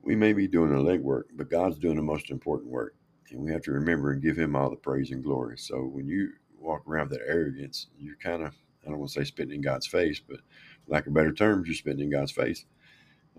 we 0.06 0.14
may 0.14 0.32
be 0.32 0.46
doing 0.46 0.70
the 0.70 0.76
legwork, 0.76 1.24
but 1.34 1.50
God's 1.50 1.78
doing 1.78 1.96
the 1.96 2.02
most 2.02 2.30
important 2.30 2.70
work. 2.70 2.94
And 3.30 3.40
we 3.40 3.50
have 3.50 3.62
to 3.62 3.72
remember 3.72 4.12
and 4.12 4.22
give 4.22 4.38
him 4.38 4.54
all 4.54 4.70
the 4.70 4.76
praise 4.76 5.10
and 5.10 5.22
glory. 5.22 5.58
So 5.58 5.82
when 5.82 6.06
you 6.06 6.30
walk 6.60 6.84
around 6.86 7.10
with 7.10 7.18
that 7.18 7.28
arrogance, 7.28 7.88
you're 7.98 8.16
kind 8.16 8.44
of, 8.44 8.54
I 8.86 8.90
don't 8.90 9.00
want 9.00 9.10
to 9.10 9.20
say 9.20 9.24
spitting 9.24 9.56
in 9.56 9.60
God's 9.62 9.88
face, 9.88 10.20
but 10.20 10.38
lack 10.86 11.08
of 11.08 11.14
better 11.14 11.32
terms, 11.32 11.66
you're 11.66 11.74
spitting 11.74 12.04
in 12.04 12.10
God's 12.10 12.30
face. 12.30 12.64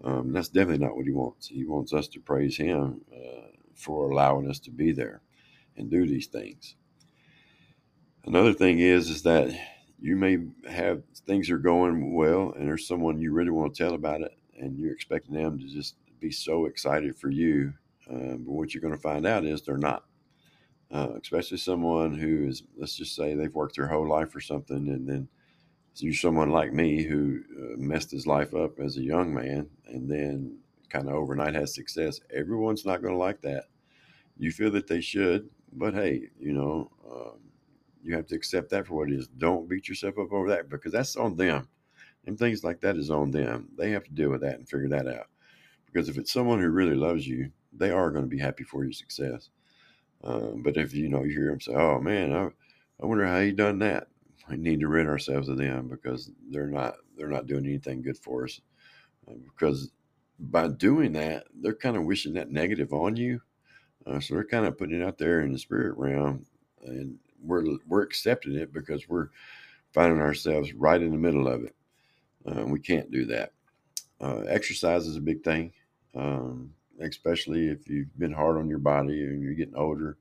Um, 0.03 0.33
that's 0.33 0.50
definitely 0.50 0.86
not 0.86 0.97
what 0.97 1.05
he 1.05 1.13
wants. 1.13 1.47
He 1.47 1.63
wants 1.65 1.93
us 1.93 2.09
to 2.09 2.19
praise 2.19 2.57
him 2.57 3.00
uh, 3.15 3.47
for 3.74 4.12
allowing 4.12 4.50
us 4.50 4.59
to 4.59 4.71
be 4.71 4.91
there 4.91 5.21
and 5.77 5.89
do 5.89 6.05
these 6.05 6.27
things. 6.27 6.75
Another 8.25 8.53
thing 8.53 8.79
is, 8.79 9.09
is 9.09 9.24
that 9.24 9.57
you 10.01 10.17
may 10.17 10.39
have 10.69 11.01
things 11.25 11.50
are 11.50 11.57
going 11.57 12.13
well 12.13 12.53
and 12.57 12.67
there's 12.67 12.86
someone 12.86 13.21
you 13.21 13.31
really 13.31 13.51
want 13.51 13.74
to 13.74 13.83
tell 13.83 13.93
about 13.93 14.19
it 14.19 14.38
and 14.59 14.77
you're 14.77 14.93
expecting 14.93 15.33
them 15.33 15.57
to 15.57 15.65
just 15.65 15.95
be 16.19 16.31
so 16.31 16.65
excited 16.65 17.15
for 17.15 17.29
you. 17.29 17.74
Uh, 18.09 18.38
but 18.38 18.51
what 18.51 18.74
you're 18.74 18.81
going 18.81 18.95
to 18.95 19.00
find 19.00 19.25
out 19.25 19.45
is 19.45 19.62
they're 19.62 19.77
not. 19.77 20.05
Uh, 20.89 21.09
especially 21.21 21.57
someone 21.57 22.13
who 22.17 22.47
is, 22.47 22.63
let's 22.77 22.95
just 22.95 23.13
say, 23.13 23.33
they've 23.33 23.53
worked 23.53 23.75
their 23.75 23.88
whole 23.88 24.07
life 24.07 24.31
for 24.31 24.39
something, 24.39 24.88
and 24.88 25.07
then 25.07 25.27
you're 25.95 26.13
someone 26.13 26.50
like 26.50 26.71
me 26.71 27.03
who 27.03 27.41
uh, 27.57 27.77
messed 27.77 28.12
his 28.12 28.27
life 28.27 28.53
up 28.53 28.79
as 28.79 28.97
a 28.97 29.03
young 29.03 29.33
man, 29.33 29.67
and 29.88 30.09
then 30.09 30.57
kind 30.89 31.09
of 31.09 31.15
overnight 31.15 31.55
has 31.55 31.75
success. 31.75 32.21
Everyone's 32.33 32.86
not 32.86 33.01
going 33.01 33.13
to 33.13 33.19
like 33.19 33.41
that. 33.41 33.65
You 34.38 34.51
feel 34.51 34.71
that 34.71 34.88
they 34.88 35.01
should, 35.01 35.50
but 35.74 35.93
hey, 35.93 36.29
you 36.39 36.53
know, 36.53 36.91
um, 37.09 37.39
you 38.03 38.15
have 38.15 38.27
to 38.27 38.36
accept 38.36 38.69
that 38.69 38.88
for 38.88 38.95
what 38.95 39.09
it 39.09 39.15
is. 39.15 39.27
Don't 39.27 39.67
beat 39.67 39.89
yourself 39.89 40.17
up 40.17 40.31
over 40.31 40.50
that 40.50 40.69
because 40.69 40.93
that's 40.93 41.15
on 41.15 41.36
them. 41.36 41.67
And 42.25 42.38
things 42.38 42.63
like 42.63 42.79
that 42.81 42.97
is 42.97 43.09
on 43.09 43.31
them. 43.31 43.69
They 43.77 43.91
have 43.91 44.03
to 44.03 44.13
deal 44.13 44.29
with 44.29 44.41
that 44.41 44.55
and 44.55 44.69
figure 44.69 44.89
that 44.89 45.07
out. 45.07 45.27
Because 45.97 46.09
if 46.09 46.19
it's 46.19 46.31
someone 46.31 46.59
who 46.59 46.69
really 46.69 46.93
loves 46.93 47.27
you, 47.27 47.49
they 47.73 47.89
are 47.89 48.11
going 48.11 48.23
to 48.23 48.29
be 48.29 48.37
happy 48.37 48.63
for 48.63 48.83
your 48.83 48.93
success. 48.93 49.49
Um, 50.23 50.61
but 50.61 50.77
if 50.77 50.93
you 50.93 51.09
know 51.09 51.23
you 51.23 51.31
hear 51.31 51.49
them 51.49 51.59
say, 51.59 51.73
"Oh 51.73 51.99
man, 51.99 52.31
I, 52.31 52.49
I 53.01 53.07
wonder 53.07 53.25
how 53.25 53.39
he 53.39 53.51
done 53.51 53.79
that," 53.79 54.07
we 54.47 54.57
need 54.57 54.81
to 54.81 54.89
rid 54.89 55.07
ourselves 55.07 55.49
of 55.49 55.57
them 55.57 55.87
because 55.87 56.29
they're 56.51 56.69
not 56.69 56.97
they're 57.17 57.31
not 57.31 57.47
doing 57.47 57.65
anything 57.65 58.03
good 58.03 58.19
for 58.19 58.43
us. 58.43 58.61
Uh, 59.27 59.37
because 59.43 59.89
by 60.39 60.67
doing 60.67 61.13
that, 61.13 61.47
they're 61.63 61.73
kind 61.73 61.97
of 61.97 62.03
wishing 62.05 62.33
that 62.33 62.51
negative 62.51 62.93
on 62.93 63.15
you. 63.15 63.41
Uh, 64.05 64.19
so 64.19 64.35
they're 64.35 64.45
kind 64.45 64.67
of 64.67 64.77
putting 64.77 65.01
it 65.01 65.03
out 65.03 65.17
there 65.17 65.41
in 65.41 65.51
the 65.51 65.57
spirit 65.57 65.97
realm, 65.97 66.45
and 66.85 67.17
we're 67.41 67.65
we're 67.87 68.03
accepting 68.03 68.53
it 68.53 68.71
because 68.71 69.09
we're 69.09 69.29
finding 69.95 70.21
ourselves 70.21 70.73
right 70.73 71.01
in 71.01 71.09
the 71.09 71.17
middle 71.17 71.47
of 71.47 71.63
it. 71.63 71.75
Uh, 72.45 72.65
we 72.67 72.79
can't 72.79 73.09
do 73.09 73.25
that. 73.25 73.51
Uh, 74.19 74.41
exercise 74.47 75.05
is 75.05 75.15
a 75.15 75.21
big 75.21 75.43
thing, 75.43 75.71
um, 76.17 76.74
especially 77.00 77.67
if 77.69 77.88
you've 77.88 78.17
been 78.17 78.33
hard 78.33 78.57
on 78.57 78.67
your 78.69 78.79
body 78.79 79.24
and 79.24 79.41
you're 79.41 79.53
getting 79.53 79.75
older. 79.75 80.17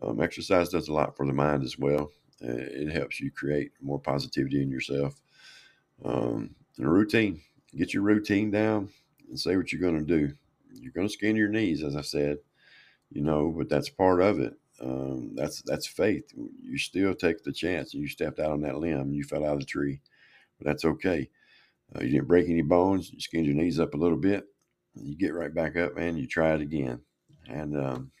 Um, 0.00 0.20
exercise 0.20 0.68
does 0.68 0.88
a 0.88 0.92
lot 0.92 1.16
for 1.16 1.26
the 1.26 1.32
mind 1.32 1.64
as 1.64 1.78
well. 1.78 2.10
Uh, 2.42 2.52
it 2.52 2.92
helps 2.92 3.18
you 3.20 3.30
create 3.30 3.72
more 3.80 3.98
positivity 3.98 4.62
in 4.62 4.70
yourself. 4.70 5.20
Um, 6.04 6.54
and 6.76 6.86
a 6.86 6.90
routine, 6.90 7.40
get 7.74 7.94
your 7.94 8.02
routine 8.02 8.50
down 8.50 8.90
and 9.28 9.40
say 9.40 9.56
what 9.56 9.72
you're 9.72 9.80
going 9.80 9.98
to 9.98 10.18
do. 10.18 10.34
You're 10.72 10.92
going 10.92 11.08
to 11.08 11.12
skin 11.12 11.36
your 11.36 11.48
knees, 11.48 11.82
as 11.82 11.96
I 11.96 12.02
said, 12.02 12.38
you 13.10 13.22
know, 13.22 13.52
but 13.56 13.68
that's 13.68 13.88
part 13.88 14.20
of 14.20 14.38
it. 14.38 14.54
Um, 14.80 15.32
that's 15.34 15.62
that's 15.62 15.86
faith. 15.86 16.30
You 16.60 16.76
still 16.76 17.14
take 17.14 17.42
the 17.42 17.52
chance. 17.52 17.94
And 17.94 18.02
you 18.02 18.08
stepped 18.08 18.38
out 18.38 18.52
on 18.52 18.60
that 18.62 18.76
limb. 18.76 19.14
You 19.14 19.24
fell 19.24 19.44
out 19.44 19.54
of 19.54 19.60
the 19.60 19.64
tree, 19.66 20.00
but 20.58 20.66
that's 20.66 20.84
okay. 20.84 21.30
Uh, 21.94 22.02
you 22.02 22.10
didn't 22.10 22.28
break 22.28 22.48
any 22.48 22.62
bones. 22.62 23.10
You 23.10 23.20
skinned 23.20 23.46
your 23.46 23.54
knees 23.54 23.80
up 23.80 23.94
a 23.94 23.98
little 23.98 24.18
bit. 24.18 24.46
You 25.02 25.16
get 25.16 25.34
right 25.34 25.54
back 25.54 25.76
up, 25.76 25.96
man. 25.96 26.16
You 26.16 26.26
try 26.26 26.54
it 26.54 26.60
again. 26.60 27.00
And 27.48 27.76
um, 27.76 28.12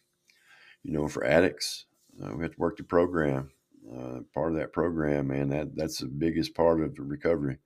you 0.82 0.92
know, 0.92 1.08
for 1.08 1.24
addicts, 1.24 1.86
uh, 2.22 2.34
we 2.36 2.44
have 2.44 2.52
to 2.52 2.60
work 2.60 2.76
the 2.76 2.84
program. 2.84 3.50
Uh, 3.90 4.20
part 4.34 4.52
of 4.52 4.58
that 4.58 4.72
program, 4.72 5.28
man, 5.28 5.48
that 5.48 5.76
that's 5.76 5.98
the 5.98 6.06
biggest 6.06 6.54
part 6.54 6.80
of 6.80 6.94
the 6.94 7.02
recovery. 7.02 7.58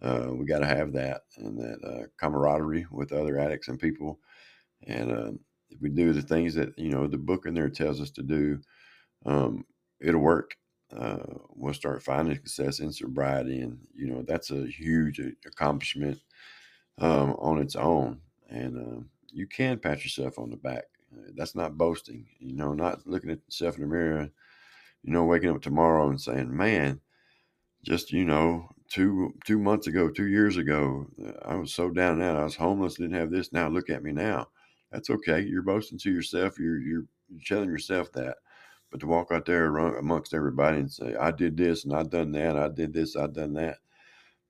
Uh, 0.00 0.28
we 0.32 0.44
got 0.44 0.58
to 0.58 0.66
have 0.66 0.92
that 0.92 1.22
and 1.36 1.58
that 1.58 1.78
uh, 1.86 2.06
camaraderie 2.18 2.86
with 2.90 3.12
other 3.12 3.38
addicts 3.38 3.68
and 3.68 3.78
people. 3.78 4.18
And 4.86 5.12
um, 5.12 5.40
if 5.70 5.80
we 5.80 5.88
do 5.90 6.12
the 6.12 6.22
things 6.22 6.54
that 6.54 6.76
you 6.78 6.90
know 6.90 7.06
the 7.06 7.18
book 7.18 7.46
in 7.46 7.54
there 7.54 7.70
tells 7.70 8.00
us 8.00 8.10
to 8.12 8.22
do, 8.22 8.60
um, 9.24 9.64
it'll 10.00 10.20
work. 10.20 10.56
Uh, 10.94 11.22
we'll 11.54 11.72
start 11.72 12.02
finding 12.02 12.34
success 12.34 12.80
in 12.80 12.92
sobriety, 12.92 13.60
and 13.60 13.78
you 13.94 14.08
know 14.08 14.22
that's 14.26 14.50
a 14.50 14.66
huge 14.66 15.20
accomplishment 15.46 16.18
um, 16.98 17.32
on 17.38 17.60
its 17.60 17.76
own. 17.76 18.20
And 18.52 18.76
uh, 18.76 19.02
you 19.32 19.46
can 19.46 19.78
pat 19.78 20.04
yourself 20.04 20.38
on 20.38 20.50
the 20.50 20.56
back. 20.56 20.84
That's 21.34 21.54
not 21.54 21.78
boasting. 21.78 22.26
You 22.38 22.54
know, 22.54 22.74
not 22.74 23.06
looking 23.06 23.30
at 23.30 23.40
yourself 23.46 23.76
in 23.76 23.82
the 23.82 23.86
mirror. 23.88 24.30
You 25.02 25.12
know, 25.12 25.24
waking 25.24 25.50
up 25.50 25.62
tomorrow 25.62 26.08
and 26.08 26.20
saying, 26.20 26.54
"Man, 26.54 27.00
just 27.82 28.12
you 28.12 28.24
know, 28.24 28.68
two 28.88 29.32
two 29.46 29.58
months 29.58 29.86
ago, 29.86 30.10
two 30.10 30.26
years 30.26 30.58
ago, 30.58 31.06
I 31.44 31.56
was 31.56 31.72
so 31.72 31.90
down 31.90 32.14
and 32.14 32.22
out. 32.22 32.36
I 32.36 32.44
was 32.44 32.56
homeless, 32.56 32.94
didn't 32.94 33.14
have 33.14 33.30
this. 33.30 33.52
Now 33.52 33.68
look 33.68 33.90
at 33.90 34.02
me 34.02 34.12
now." 34.12 34.48
That's 34.90 35.08
okay. 35.08 35.40
You're 35.40 35.62
boasting 35.62 35.98
to 36.00 36.12
yourself. 36.12 36.58
You're 36.58 36.78
you're, 36.80 37.04
you're 37.30 37.40
telling 37.46 37.70
yourself 37.70 38.12
that. 38.12 38.36
But 38.90 39.00
to 39.00 39.06
walk 39.06 39.32
out 39.32 39.46
there 39.46 39.74
amongst 39.96 40.34
everybody 40.34 40.78
and 40.78 40.92
say, 40.92 41.14
"I 41.14 41.30
did 41.30 41.56
this 41.56 41.84
and 41.84 41.94
I 41.94 42.02
done 42.02 42.32
that. 42.32 42.56
I 42.56 42.68
did 42.68 42.92
this. 42.92 43.16
I 43.16 43.26
done 43.28 43.54
that," 43.54 43.78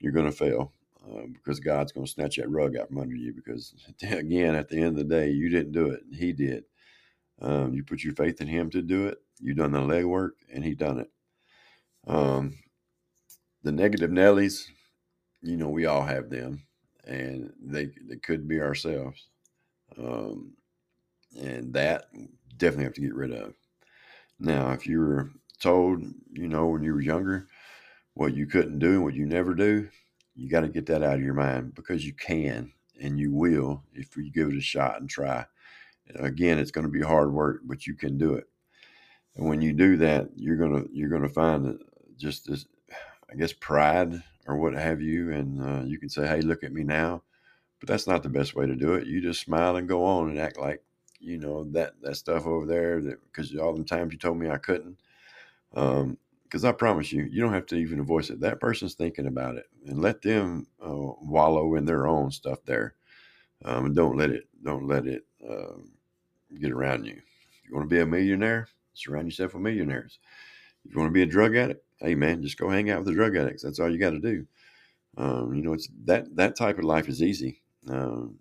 you're 0.00 0.12
going 0.12 0.26
to 0.26 0.32
fail 0.32 0.72
uh, 1.04 1.26
because 1.32 1.60
God's 1.60 1.92
going 1.92 2.06
to 2.06 2.12
snatch 2.12 2.36
that 2.36 2.50
rug 2.50 2.76
out 2.76 2.88
from 2.88 2.98
under 2.98 3.14
you. 3.14 3.32
Because 3.32 3.74
again, 4.02 4.54
at 4.54 4.68
the 4.68 4.76
end 4.76 4.88
of 4.88 4.96
the 4.96 5.04
day, 5.04 5.30
you 5.30 5.48
didn't 5.48 5.72
do 5.72 5.90
it; 5.90 6.02
He 6.12 6.32
did. 6.32 6.64
Um, 7.40 7.74
you 7.74 7.82
put 7.82 8.04
your 8.04 8.14
faith 8.14 8.40
in 8.40 8.46
Him 8.46 8.70
to 8.70 8.82
do 8.82 9.06
it. 9.06 9.18
You 9.40 9.54
done 9.54 9.72
the 9.72 9.80
legwork, 9.80 10.32
and 10.52 10.64
He 10.64 10.74
done 10.74 11.00
it. 11.00 11.10
Um, 12.06 12.58
the 13.62 13.72
negative 13.72 14.10
Nellies, 14.10 14.66
you 15.42 15.56
know, 15.56 15.68
we 15.68 15.86
all 15.86 16.02
have 16.02 16.30
them, 16.30 16.62
and 17.04 17.52
they 17.60 17.90
they 18.08 18.16
could 18.16 18.48
be 18.48 18.60
ourselves. 18.60 19.28
Um, 19.98 20.54
and 21.40 21.72
that 21.74 22.06
definitely 22.56 22.84
have 22.84 22.94
to 22.94 23.00
get 23.00 23.14
rid 23.14 23.32
of. 23.32 23.54
Now, 24.38 24.72
if 24.72 24.86
you 24.86 25.00
were 25.00 25.30
told, 25.60 26.02
you 26.32 26.48
know, 26.48 26.66
when 26.66 26.82
you 26.82 26.92
were 26.94 27.00
younger, 27.00 27.46
what 28.14 28.34
you 28.34 28.46
couldn't 28.46 28.78
do 28.78 28.94
and 28.94 29.04
what 29.04 29.14
you 29.14 29.26
never 29.26 29.54
do, 29.54 29.88
you 30.34 30.48
got 30.48 30.62
to 30.62 30.68
get 30.68 30.86
that 30.86 31.02
out 31.02 31.14
of 31.14 31.22
your 31.22 31.34
mind 31.34 31.74
because 31.74 32.06
you 32.06 32.12
can 32.12 32.72
and 33.00 33.18
you 33.18 33.32
will 33.32 33.82
if 33.92 34.16
you 34.16 34.30
give 34.30 34.48
it 34.48 34.56
a 34.56 34.60
shot 34.60 35.00
and 35.00 35.08
try. 35.08 35.44
Again, 36.16 36.58
it's 36.58 36.70
going 36.70 36.86
to 36.86 36.92
be 36.92 37.00
hard 37.00 37.32
work, 37.32 37.60
but 37.64 37.86
you 37.86 37.94
can 37.94 38.18
do 38.18 38.34
it. 38.34 38.46
And 39.36 39.46
when 39.46 39.62
you 39.62 39.72
do 39.72 39.96
that, 39.98 40.28
you're 40.36 40.56
gonna 40.56 40.84
you're 40.92 41.08
gonna 41.08 41.28
find 41.28 41.78
just 42.16 42.46
this, 42.46 42.66
I 43.30 43.36
guess, 43.36 43.52
pride 43.52 44.22
or 44.46 44.56
what 44.56 44.74
have 44.74 45.00
you, 45.00 45.32
and 45.32 45.62
uh, 45.62 45.84
you 45.84 45.98
can 45.98 46.08
say, 46.08 46.26
"Hey, 46.26 46.42
look 46.42 46.62
at 46.64 46.72
me 46.72 46.84
now." 46.84 47.22
But 47.80 47.88
that's 47.88 48.06
not 48.06 48.22
the 48.22 48.28
best 48.28 48.54
way 48.54 48.66
to 48.66 48.76
do 48.76 48.94
it. 48.94 49.06
You 49.06 49.20
just 49.20 49.40
smile 49.40 49.76
and 49.76 49.88
go 49.88 50.04
on 50.04 50.30
and 50.30 50.38
act 50.38 50.58
like 50.58 50.84
you 51.20 51.38
know 51.38 51.64
that 51.72 51.94
that 52.02 52.16
stuff 52.16 52.46
over 52.46 52.66
there 52.66 53.00
that 53.02 53.18
because 53.26 53.54
all 53.56 53.74
the 53.74 53.84
times 53.84 54.12
you 54.12 54.18
told 54.18 54.38
me 54.38 54.50
I 54.50 54.58
couldn't. 54.58 54.98
Um, 55.74 56.18
because 56.52 56.66
I 56.66 56.72
promise 56.72 57.10
you, 57.10 57.22
you 57.30 57.40
don't 57.40 57.54
have 57.54 57.64
to 57.68 57.76
even 57.76 58.04
voice 58.04 58.28
it. 58.28 58.38
That 58.40 58.60
person's 58.60 58.92
thinking 58.92 59.26
about 59.26 59.56
it, 59.56 59.64
and 59.86 60.02
let 60.02 60.20
them 60.20 60.66
uh, 60.84 60.90
wallow 61.22 61.76
in 61.76 61.86
their 61.86 62.06
own 62.06 62.30
stuff 62.30 62.58
there. 62.66 62.94
Um, 63.64 63.86
and 63.86 63.96
don't 63.96 64.18
let 64.18 64.28
it 64.30 64.44
don't 64.62 64.86
let 64.86 65.06
it 65.06 65.24
uh, 65.48 65.78
get 66.60 66.72
around 66.72 67.06
you. 67.06 67.14
If 67.14 67.70
you 67.70 67.74
want 67.74 67.88
to 67.88 67.94
be 67.94 68.02
a 68.02 68.06
millionaire, 68.06 68.68
surround 68.92 69.28
yourself 69.28 69.54
with 69.54 69.62
millionaires. 69.62 70.18
If 70.84 70.92
you 70.92 71.00
want 71.00 71.08
to 71.08 71.14
be 71.14 71.22
a 71.22 71.26
drug 71.26 71.56
addict, 71.56 71.86
hey 72.00 72.14
man, 72.14 72.42
just 72.42 72.58
go 72.58 72.68
hang 72.68 72.90
out 72.90 72.98
with 72.98 73.06
the 73.06 73.14
drug 73.14 73.34
addicts. 73.34 73.62
That's 73.62 73.78
all 73.78 73.90
you 73.90 73.98
got 73.98 74.10
to 74.10 74.20
do. 74.20 74.46
Um, 75.16 75.54
you 75.54 75.62
know, 75.62 75.72
it's 75.72 75.88
that 76.04 76.36
that 76.36 76.54
type 76.54 76.76
of 76.76 76.84
life 76.84 77.08
is 77.08 77.22
easy. 77.22 77.62
Um, 77.88 78.36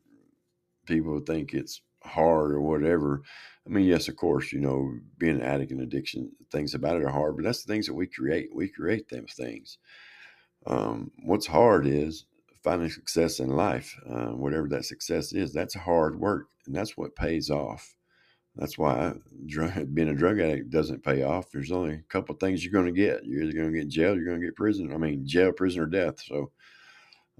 people 0.85 1.17
think 1.21 1.53
it's 1.53 1.81
hard 2.03 2.51
or 2.51 2.61
whatever. 2.61 3.21
I 3.65 3.69
mean, 3.69 3.85
yes, 3.85 4.07
of 4.07 4.15
course, 4.15 4.51
you 4.51 4.59
know, 4.59 4.93
being 5.17 5.35
an 5.35 5.41
addict 5.43 5.71
and 5.71 5.81
addiction, 5.81 6.31
things 6.51 6.73
about 6.73 6.97
it 6.97 7.03
are 7.03 7.11
hard, 7.11 7.35
but 7.35 7.45
that's 7.45 7.63
the 7.63 7.71
things 7.71 7.87
that 7.87 7.93
we 7.93 8.07
create. 8.07 8.49
We 8.53 8.67
create 8.67 9.09
them 9.09 9.25
things. 9.27 9.77
Um, 10.65 11.11
what's 11.23 11.47
hard 11.47 11.87
is 11.87 12.25
finding 12.63 12.89
success 12.89 13.39
in 13.39 13.49
life, 13.49 13.95
uh, 14.09 14.29
whatever 14.29 14.67
that 14.69 14.85
success 14.85 15.33
is. 15.33 15.53
That's 15.53 15.73
hard 15.73 16.19
work, 16.19 16.47
and 16.65 16.75
that's 16.75 16.97
what 16.97 17.15
pays 17.15 17.49
off. 17.49 17.95
That's 18.55 18.77
why 18.77 19.13
being 19.93 20.09
a 20.09 20.13
drug 20.13 20.39
addict 20.39 20.71
doesn't 20.71 21.03
pay 21.03 21.23
off. 21.23 21.51
There's 21.51 21.71
only 21.71 21.93
a 21.93 22.03
couple 22.09 22.35
things 22.35 22.63
you're 22.63 22.73
going 22.73 22.93
to 22.93 22.99
get. 22.99 23.23
You're 23.23 23.43
either 23.43 23.53
going 23.53 23.71
to 23.71 23.79
get 23.79 23.87
jail, 23.87 24.15
you're 24.15 24.25
going 24.25 24.41
to 24.41 24.45
get 24.45 24.57
prison. 24.57 24.91
I 24.93 24.97
mean, 24.97 25.25
jail, 25.25 25.53
prison, 25.53 25.81
or 25.81 25.85
death. 25.85 26.21
So 26.21 26.51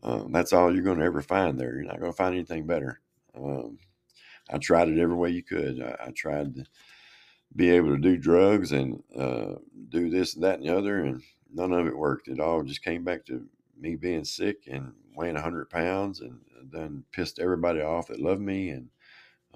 um, 0.03 0.32
that's 0.32 0.53
all 0.53 0.74
you're 0.74 0.84
going 0.84 1.00
to 1.00 1.06
ever 1.06 1.22
find 1.22 1.60
there. 1.60 1.75
You're 1.75 1.84
not 1.84 2.00
going 2.00 2.12
to 2.12 2.18
find 2.18 2.34
anything 2.34 2.65
better. 2.65 3.01
Um, 3.36 3.77
I 4.51 4.58
tried 4.58 4.89
it 4.89 5.00
every 5.00 5.15
way 5.15 5.29
you 5.29 5.43
could. 5.43 5.81
I, 5.81 6.08
I, 6.08 6.12
tried 6.12 6.55
to 6.55 6.65
be 7.55 7.70
able 7.72 7.89
to 7.89 8.01
do 8.01 8.17
drugs 8.17 8.72
and 8.72 9.01
uh, 9.17 9.55
do 9.89 10.10
this 10.10 10.36
and 10.36 10.43
that 10.43 10.60
and 10.60 10.67
the 10.67 10.77
other, 10.77 11.00
and 11.00 11.22
none 11.53 11.72
of 11.74 11.88
it 11.88 11.98
worked. 11.98 12.27
It 12.27 12.39
all 12.39 12.63
just 12.63 12.84
came 12.84 13.03
back 13.03 13.25
to 13.27 13.46
me 13.79 13.96
being 13.96 14.25
sick 14.25 14.67
and 14.70 14.93
weighing 15.15 15.36
100 15.36 15.70
pounds 15.70 16.22
and 16.22 16.39
then 16.72 17.03
pissed 17.12 17.39
everybody 17.39 17.81
off 17.81 18.08
that 18.08 18.22
loved 18.22 18.41
me. 18.41 18.70
And 18.70 18.89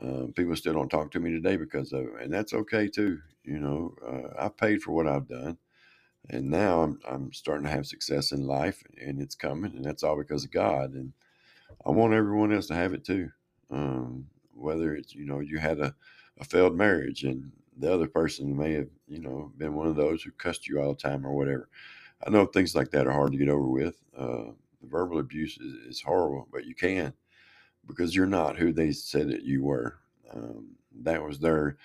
uh, 0.01 0.31
people 0.33 0.55
still 0.55 0.73
don't 0.73 0.89
talk 0.89 1.11
to 1.11 1.19
me 1.19 1.31
today 1.31 1.57
because 1.57 1.93
of 1.93 2.05
it. 2.05 2.21
And 2.21 2.33
that's 2.33 2.53
okay 2.53 2.87
too. 2.87 3.19
You 3.43 3.59
know, 3.59 3.95
uh, 4.05 4.45
I've 4.45 4.57
paid 4.57 4.81
for 4.81 4.91
what 4.91 5.07
I've 5.07 5.27
done 5.27 5.57
and 6.29 6.49
now 6.49 6.81
I'm 6.81 6.99
I'm 7.07 7.33
starting 7.33 7.65
to 7.65 7.71
have 7.71 7.85
success 7.85 8.31
in 8.31 8.45
life, 8.45 8.83
and 8.99 9.21
it's 9.21 9.35
coming, 9.35 9.75
and 9.75 9.85
that's 9.85 10.03
all 10.03 10.17
because 10.17 10.43
of 10.43 10.51
God. 10.51 10.93
And 10.93 11.13
I 11.85 11.91
want 11.91 12.13
everyone 12.13 12.53
else 12.53 12.67
to 12.67 12.75
have 12.75 12.93
it 12.93 13.03
too. 13.05 13.29
Um, 13.71 14.27
whether 14.55 14.95
it's 14.95 15.13
you 15.13 15.25
know 15.25 15.39
you 15.39 15.57
had 15.57 15.79
a, 15.79 15.93
a 16.39 16.45
failed 16.45 16.75
marriage, 16.75 17.23
and 17.23 17.51
the 17.77 17.93
other 17.93 18.07
person 18.07 18.55
may 18.55 18.73
have 18.73 18.89
you 19.07 19.19
know 19.19 19.51
been 19.57 19.73
one 19.73 19.87
of 19.87 19.95
those 19.95 20.23
who 20.23 20.31
cussed 20.31 20.67
you 20.67 20.79
all 20.79 20.93
the 20.93 21.01
time 21.01 21.25
or 21.25 21.35
whatever. 21.35 21.69
I 22.25 22.29
know 22.29 22.45
things 22.45 22.75
like 22.75 22.91
that 22.91 23.07
are 23.07 23.11
hard 23.11 23.33
to 23.33 23.37
get 23.37 23.49
over 23.49 23.67
with. 23.67 24.01
Uh, 24.17 24.51
the 24.81 24.87
verbal 24.87 25.19
abuse 25.19 25.57
is, 25.57 25.73
is, 25.87 26.01
horrible, 26.01 26.47
but 26.51 26.65
you 26.65 26.73
can 26.73 27.13
because 27.87 28.15
you're 28.15 28.25
not 28.25 28.57
who 28.57 28.71
they 28.71 28.91
said 28.91 29.29
that 29.29 29.43
you 29.43 29.63
were. 29.63 29.99
Um, 30.33 30.69
that 31.01 31.21
was 31.21 31.39
their 31.39 31.77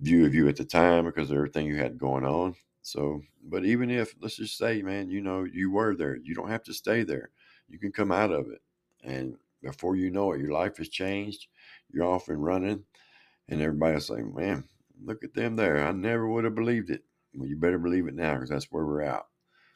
view 0.00 0.26
of 0.26 0.34
you 0.34 0.48
at 0.48 0.56
the 0.56 0.64
time 0.64 1.04
because 1.04 1.30
of 1.30 1.36
everything 1.36 1.66
you 1.66 1.76
had 1.76 1.98
going 1.98 2.24
on. 2.24 2.54
So, 2.82 3.22
but 3.44 3.64
even 3.64 3.90
if, 3.90 4.14
let's 4.20 4.36
just 4.36 4.56
say, 4.56 4.82
man, 4.82 5.10
you 5.10 5.20
know, 5.20 5.44
you 5.44 5.70
were 5.70 5.94
there, 5.94 6.16
you 6.16 6.34
don't 6.34 6.50
have 6.50 6.62
to 6.64 6.74
stay 6.74 7.02
there. 7.02 7.30
You 7.68 7.78
can 7.78 7.92
come 7.92 8.12
out 8.12 8.32
of 8.32 8.48
it. 8.50 8.62
And 9.04 9.36
before 9.62 9.96
you 9.96 10.10
know 10.10 10.32
it, 10.32 10.40
your 10.40 10.52
life 10.52 10.78
has 10.78 10.88
changed. 10.88 11.48
You're 11.92 12.06
off 12.06 12.28
and 12.28 12.42
running. 12.42 12.84
And 13.48 13.60
everybody's 13.60 14.06
saying, 14.06 14.34
man, 14.34 14.64
look 15.02 15.24
at 15.24 15.34
them 15.34 15.56
there. 15.56 15.84
I 15.84 15.92
never 15.92 16.28
would 16.28 16.44
have 16.44 16.54
believed 16.54 16.90
it. 16.90 17.02
Well, 17.34 17.48
you 17.48 17.56
better 17.56 17.78
believe 17.78 18.06
it 18.06 18.14
now 18.14 18.34
because 18.34 18.50
that's 18.50 18.66
where 18.70 18.84
we're 18.84 19.02
out. 19.02 19.26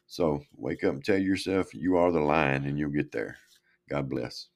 So 0.06 0.42
wake 0.56 0.85
up 0.85 0.94
and 0.94 1.04
tell 1.04 1.18
yourself 1.18 1.75
you 1.75 1.97
are 1.97 2.12
the 2.12 2.21
lion 2.21 2.64
and 2.64 2.78
you'll 2.78 2.90
get 2.90 3.12
there. 3.12 3.37
God 3.88 4.09
bless. 4.09 4.49